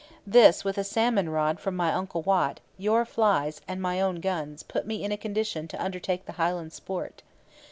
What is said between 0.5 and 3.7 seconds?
with a salmon rod from my uncle Wat, your flies,